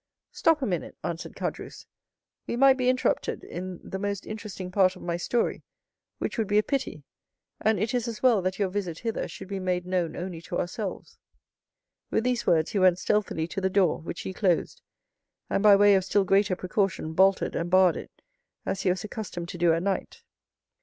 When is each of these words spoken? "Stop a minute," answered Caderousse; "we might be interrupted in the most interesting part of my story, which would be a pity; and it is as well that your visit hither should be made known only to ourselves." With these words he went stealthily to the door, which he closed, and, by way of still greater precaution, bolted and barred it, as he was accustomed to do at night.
"Stop 0.31 0.63
a 0.63 0.65
minute," 0.65 0.97
answered 1.03 1.35
Caderousse; 1.35 1.85
"we 2.47 2.55
might 2.55 2.75
be 2.75 2.89
interrupted 2.89 3.43
in 3.43 3.79
the 3.87 3.99
most 3.99 4.25
interesting 4.25 4.71
part 4.71 4.95
of 4.95 5.03
my 5.03 5.15
story, 5.15 5.61
which 6.17 6.39
would 6.39 6.47
be 6.47 6.57
a 6.57 6.63
pity; 6.63 7.03
and 7.59 7.79
it 7.79 7.93
is 7.93 8.07
as 8.07 8.23
well 8.23 8.41
that 8.41 8.57
your 8.57 8.69
visit 8.69 8.97
hither 8.97 9.27
should 9.27 9.47
be 9.47 9.59
made 9.59 9.85
known 9.85 10.15
only 10.15 10.41
to 10.41 10.57
ourselves." 10.57 11.19
With 12.09 12.23
these 12.23 12.47
words 12.47 12.71
he 12.71 12.79
went 12.79 12.97
stealthily 12.97 13.47
to 13.49 13.61
the 13.61 13.69
door, 13.69 13.99
which 14.01 14.21
he 14.21 14.33
closed, 14.33 14.81
and, 15.51 15.61
by 15.61 15.75
way 15.75 15.93
of 15.93 16.03
still 16.03 16.23
greater 16.25 16.55
precaution, 16.55 17.13
bolted 17.13 17.55
and 17.55 17.69
barred 17.69 17.95
it, 17.97 18.23
as 18.65 18.81
he 18.81 18.89
was 18.89 19.03
accustomed 19.03 19.49
to 19.49 19.57
do 19.59 19.71
at 19.71 19.83
night. 19.83 20.23